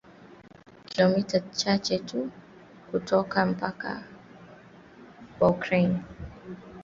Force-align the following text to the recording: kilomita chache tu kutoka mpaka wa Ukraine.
kilomita 0.85 1.39
chache 1.39 1.99
tu 1.99 2.29
kutoka 2.91 3.45
mpaka 3.45 4.03
wa 5.39 5.49
Ukraine. 5.49 5.99